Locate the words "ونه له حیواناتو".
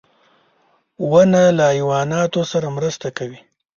1.09-2.41